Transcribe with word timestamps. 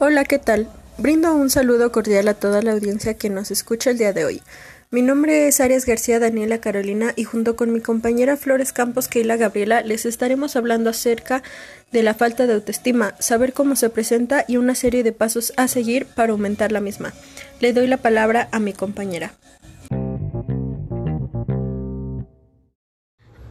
Hola, 0.00 0.24
¿qué 0.24 0.40
tal? 0.40 0.66
Brindo 0.98 1.32
un 1.32 1.50
saludo 1.50 1.92
cordial 1.92 2.26
a 2.26 2.34
toda 2.34 2.62
la 2.62 2.72
audiencia 2.72 3.14
que 3.14 3.30
nos 3.30 3.52
escucha 3.52 3.90
el 3.90 3.98
día 3.98 4.12
de 4.12 4.24
hoy. 4.24 4.42
Mi 4.90 5.02
nombre 5.02 5.46
es 5.46 5.60
Arias 5.60 5.86
García 5.86 6.18
Daniela 6.18 6.58
Carolina 6.58 7.12
y 7.14 7.22
junto 7.22 7.54
con 7.54 7.72
mi 7.72 7.80
compañera 7.80 8.36
Flores 8.36 8.72
Campos 8.72 9.06
Keila 9.06 9.36
Gabriela 9.36 9.82
les 9.82 10.04
estaremos 10.04 10.56
hablando 10.56 10.90
acerca 10.90 11.44
de 11.92 12.02
la 12.02 12.14
falta 12.14 12.48
de 12.48 12.54
autoestima, 12.54 13.14
saber 13.20 13.52
cómo 13.52 13.76
se 13.76 13.88
presenta 13.88 14.44
y 14.48 14.56
una 14.56 14.74
serie 14.74 15.04
de 15.04 15.12
pasos 15.12 15.52
a 15.56 15.68
seguir 15.68 16.06
para 16.06 16.32
aumentar 16.32 16.72
la 16.72 16.80
misma. 16.80 17.12
Le 17.60 17.72
doy 17.72 17.86
la 17.86 17.98
palabra 17.98 18.48
a 18.50 18.58
mi 18.58 18.72
compañera. 18.72 19.32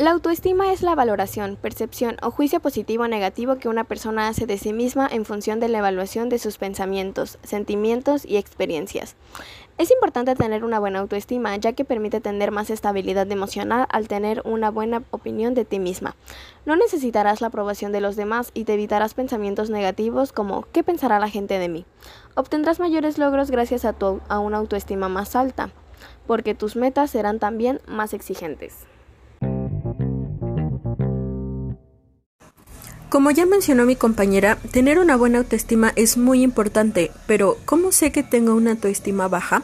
La 0.03 0.11
autoestima 0.11 0.73
es 0.73 0.81
la 0.81 0.95
valoración, 0.95 1.55
percepción 1.55 2.17
o 2.21 2.29
juicio 2.29 2.59
positivo 2.59 3.05
o 3.05 3.07
negativo 3.07 3.55
que 3.55 3.69
una 3.69 3.85
persona 3.85 4.27
hace 4.27 4.45
de 4.45 4.57
sí 4.57 4.73
misma 4.73 5.07
en 5.09 5.23
función 5.23 5.61
de 5.61 5.69
la 5.69 5.77
evaluación 5.77 6.27
de 6.27 6.39
sus 6.39 6.57
pensamientos, 6.57 7.39
sentimientos 7.41 8.25
y 8.25 8.35
experiencias. 8.35 9.15
Es 9.77 9.91
importante 9.91 10.35
tener 10.35 10.65
una 10.65 10.77
buena 10.77 10.99
autoestima, 10.99 11.55
ya 11.55 11.71
que 11.71 11.85
permite 11.85 12.19
tener 12.19 12.51
más 12.51 12.69
estabilidad 12.69 13.31
emocional 13.31 13.87
al 13.89 14.09
tener 14.09 14.41
una 14.43 14.71
buena 14.71 15.03
opinión 15.11 15.53
de 15.53 15.63
ti 15.63 15.79
misma. 15.79 16.17
No 16.65 16.75
necesitarás 16.75 17.39
la 17.39 17.47
aprobación 17.47 17.93
de 17.93 18.01
los 18.01 18.17
demás 18.17 18.51
y 18.53 18.65
te 18.65 18.73
evitarás 18.73 19.13
pensamientos 19.13 19.69
negativos 19.69 20.33
como 20.33 20.67
¿qué 20.73 20.83
pensará 20.83 21.17
la 21.17 21.29
gente 21.29 21.59
de 21.59 21.69
mí? 21.69 21.85
Obtendrás 22.35 22.81
mayores 22.81 23.17
logros 23.17 23.49
gracias 23.51 23.85
a, 23.85 24.39
una 24.39 24.57
autoestima 24.57 25.07
más 25.07 25.37
alta, 25.37 25.69
porque 26.27 26.55
tus 26.55 26.75
metas 26.75 27.09
serán 27.09 27.39
también 27.39 27.79
más 27.87 28.13
exigentes. 28.13 28.85
Como 33.13 33.29
ya 33.29 33.45
mencionó 33.45 33.85
mi 33.85 33.95
compañera, 33.95 34.57
tener 34.71 34.97
una 34.97 35.15
buena 35.15 35.37
autoestima 35.37 35.93
es 35.95 36.17
muy 36.17 36.41
importante, 36.41 37.11
pero 37.27 37.59
¿cómo 37.63 37.91
sé 37.91 38.11
que 38.11 38.23
tengo 38.23 38.55
una 38.55 38.71
autoestima 38.71 39.27
baja? 39.27 39.61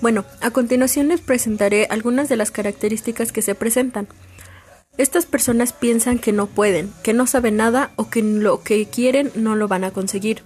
Bueno, 0.00 0.24
a 0.40 0.50
continuación 0.50 1.06
les 1.06 1.20
presentaré 1.20 1.86
algunas 1.90 2.28
de 2.28 2.34
las 2.34 2.50
características 2.50 3.30
que 3.30 3.40
se 3.40 3.54
presentan. 3.54 4.08
Estas 4.96 5.26
personas 5.26 5.72
piensan 5.72 6.18
que 6.18 6.32
no 6.32 6.48
pueden, 6.48 6.92
que 7.04 7.12
no 7.12 7.28
saben 7.28 7.56
nada 7.56 7.92
o 7.94 8.10
que 8.10 8.20
lo 8.20 8.64
que 8.64 8.84
quieren 8.86 9.30
no 9.36 9.54
lo 9.54 9.68
van 9.68 9.84
a 9.84 9.92
conseguir. 9.92 10.42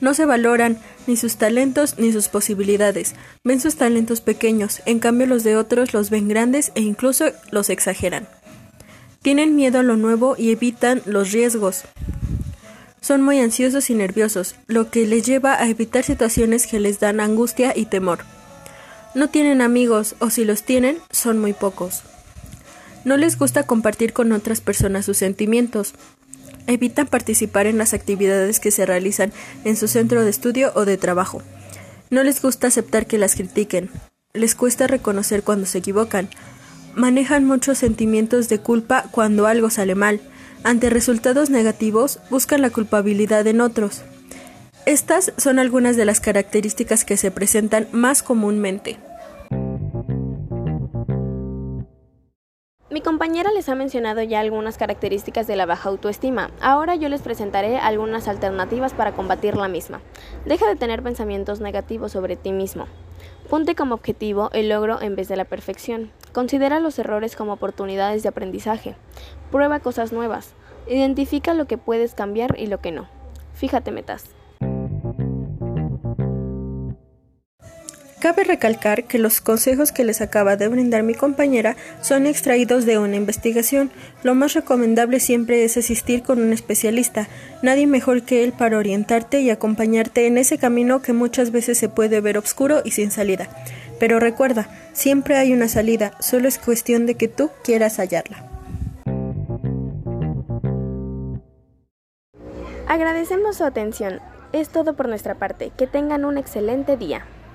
No 0.00 0.14
se 0.14 0.26
valoran 0.26 0.80
ni 1.06 1.16
sus 1.16 1.36
talentos 1.36 2.00
ni 2.00 2.10
sus 2.10 2.26
posibilidades. 2.26 3.14
Ven 3.44 3.60
sus 3.60 3.76
talentos 3.76 4.20
pequeños, 4.22 4.82
en 4.86 4.98
cambio 4.98 5.28
los 5.28 5.44
de 5.44 5.56
otros 5.56 5.94
los 5.94 6.10
ven 6.10 6.26
grandes 6.26 6.72
e 6.74 6.80
incluso 6.80 7.26
los 7.52 7.70
exageran. 7.70 8.26
Tienen 9.28 9.56
miedo 9.56 9.80
a 9.80 9.82
lo 9.82 9.98
nuevo 9.98 10.36
y 10.38 10.52
evitan 10.52 11.02
los 11.04 11.32
riesgos. 11.32 11.82
Son 13.02 13.20
muy 13.20 13.38
ansiosos 13.40 13.90
y 13.90 13.94
nerviosos, 13.94 14.54
lo 14.68 14.90
que 14.90 15.06
les 15.06 15.26
lleva 15.26 15.60
a 15.60 15.68
evitar 15.68 16.02
situaciones 16.02 16.66
que 16.66 16.80
les 16.80 16.98
dan 16.98 17.20
angustia 17.20 17.74
y 17.76 17.84
temor. 17.84 18.20
No 19.14 19.28
tienen 19.28 19.60
amigos 19.60 20.14
o 20.18 20.30
si 20.30 20.46
los 20.46 20.62
tienen, 20.62 20.96
son 21.10 21.38
muy 21.38 21.52
pocos. 21.52 22.04
No 23.04 23.18
les 23.18 23.36
gusta 23.36 23.64
compartir 23.64 24.14
con 24.14 24.32
otras 24.32 24.62
personas 24.62 25.04
sus 25.04 25.18
sentimientos. 25.18 25.92
Evitan 26.66 27.06
participar 27.06 27.66
en 27.66 27.76
las 27.76 27.92
actividades 27.92 28.60
que 28.60 28.70
se 28.70 28.86
realizan 28.86 29.34
en 29.66 29.76
su 29.76 29.88
centro 29.88 30.24
de 30.24 30.30
estudio 30.30 30.72
o 30.74 30.86
de 30.86 30.96
trabajo. 30.96 31.42
No 32.08 32.22
les 32.22 32.40
gusta 32.40 32.68
aceptar 32.68 33.04
que 33.04 33.18
las 33.18 33.34
critiquen. 33.34 33.90
Les 34.32 34.54
cuesta 34.54 34.86
reconocer 34.86 35.42
cuando 35.42 35.66
se 35.66 35.76
equivocan 35.76 36.30
manejan 36.94 37.44
muchos 37.44 37.78
sentimientos 37.78 38.48
de 38.48 38.58
culpa 38.58 39.04
cuando 39.10 39.46
algo 39.46 39.70
sale 39.70 39.94
mal. 39.94 40.20
Ante 40.64 40.90
resultados 40.90 41.50
negativos, 41.50 42.20
buscan 42.30 42.62
la 42.62 42.70
culpabilidad 42.70 43.46
en 43.46 43.60
otros. 43.60 44.02
Estas 44.86 45.32
son 45.36 45.58
algunas 45.58 45.96
de 45.96 46.04
las 46.04 46.20
características 46.20 47.04
que 47.04 47.16
se 47.16 47.30
presentan 47.30 47.88
más 47.92 48.22
comúnmente. 48.22 48.98
Mi 52.90 53.02
compañera 53.02 53.52
les 53.52 53.68
ha 53.68 53.74
mencionado 53.74 54.22
ya 54.22 54.40
algunas 54.40 54.78
características 54.78 55.46
de 55.46 55.56
la 55.56 55.66
baja 55.66 55.90
autoestima. 55.90 56.50
Ahora 56.60 56.96
yo 56.96 57.08
les 57.08 57.20
presentaré 57.20 57.76
algunas 57.76 58.28
alternativas 58.28 58.94
para 58.94 59.12
combatir 59.12 59.56
la 59.56 59.68
misma. 59.68 60.00
Deja 60.46 60.66
de 60.66 60.74
tener 60.74 61.02
pensamientos 61.02 61.60
negativos 61.60 62.12
sobre 62.12 62.36
ti 62.36 62.50
mismo. 62.50 62.86
Ponte 63.48 63.74
como 63.74 63.94
objetivo 63.94 64.50
el 64.52 64.68
logro 64.68 65.00
en 65.00 65.16
vez 65.16 65.28
de 65.28 65.36
la 65.36 65.44
perfección. 65.44 66.10
Considera 66.32 66.80
los 66.80 66.98
errores 66.98 67.34
como 67.34 67.54
oportunidades 67.54 68.22
de 68.22 68.28
aprendizaje. 68.28 68.94
Prueba 69.50 69.80
cosas 69.80 70.12
nuevas. 70.12 70.54
Identifica 70.86 71.54
lo 71.54 71.66
que 71.66 71.78
puedes 71.78 72.14
cambiar 72.14 72.58
y 72.58 72.66
lo 72.66 72.80
que 72.80 72.92
no. 72.92 73.08
Fíjate 73.54 73.90
metas. 73.90 74.37
Cabe 78.28 78.44
recalcar 78.44 79.04
que 79.04 79.16
los 79.16 79.40
consejos 79.40 79.90
que 79.90 80.04
les 80.04 80.20
acaba 80.20 80.56
de 80.56 80.68
brindar 80.68 81.02
mi 81.02 81.14
compañera 81.14 81.76
son 82.02 82.26
extraídos 82.26 82.84
de 82.84 82.98
una 82.98 83.16
investigación. 83.16 83.90
Lo 84.22 84.34
más 84.34 84.52
recomendable 84.52 85.18
siempre 85.18 85.64
es 85.64 85.78
asistir 85.78 86.22
con 86.22 86.38
un 86.38 86.52
especialista, 86.52 87.26
nadie 87.62 87.86
mejor 87.86 88.24
que 88.24 88.44
él 88.44 88.52
para 88.52 88.76
orientarte 88.76 89.40
y 89.40 89.48
acompañarte 89.48 90.26
en 90.26 90.36
ese 90.36 90.58
camino 90.58 91.00
que 91.00 91.14
muchas 91.14 91.52
veces 91.52 91.78
se 91.78 91.88
puede 91.88 92.20
ver 92.20 92.36
oscuro 92.36 92.82
y 92.84 92.90
sin 92.90 93.10
salida. 93.10 93.48
Pero 93.98 94.20
recuerda, 94.20 94.68
siempre 94.92 95.38
hay 95.38 95.54
una 95.54 95.68
salida, 95.68 96.12
solo 96.20 96.48
es 96.48 96.58
cuestión 96.58 97.06
de 97.06 97.14
que 97.14 97.28
tú 97.28 97.50
quieras 97.64 97.96
hallarla. 97.96 98.44
Agradecemos 102.86 103.56
su 103.56 103.64
atención. 103.64 104.20
Es 104.52 104.68
todo 104.68 104.96
por 104.96 105.08
nuestra 105.08 105.36
parte. 105.36 105.72
Que 105.78 105.86
tengan 105.86 106.26
un 106.26 106.36
excelente 106.36 106.98
día. 106.98 107.24